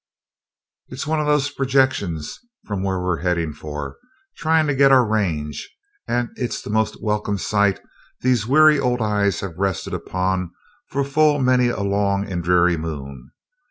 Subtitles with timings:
[0.87, 3.97] "It's one of those projections from where we're heading for,
[4.35, 5.69] trying to get our range;
[6.07, 7.79] and it's the most welcome sight
[8.21, 10.49] these weary old eyes have rested upon
[10.89, 13.29] for full many a long and dreary moon.